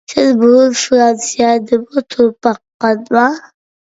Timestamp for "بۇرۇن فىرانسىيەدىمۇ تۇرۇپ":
0.43-2.35